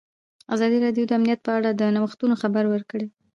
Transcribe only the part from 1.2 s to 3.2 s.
په اړه د نوښتونو خبر ورکړی.